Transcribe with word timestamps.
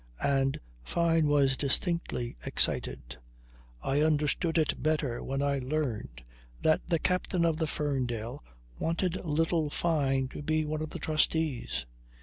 And 0.25 0.59
Fyne 0.83 1.27
was 1.27 1.55
distinctly 1.55 2.35
excited. 2.43 3.17
I 3.83 4.01
understood 4.01 4.57
it 4.57 4.81
better 4.81 5.23
when 5.23 5.43
I 5.43 5.59
learned 5.59 6.23
that 6.63 6.81
the 6.89 6.97
captain 6.97 7.45
of 7.45 7.57
the 7.57 7.67
Ferndale 7.67 8.43
wanted 8.79 9.23
little 9.23 9.69
Fyne 9.69 10.27
to 10.29 10.41
be 10.41 10.65
one 10.65 10.81
of 10.81 10.89
the 10.89 10.97
trustees. 10.97 11.85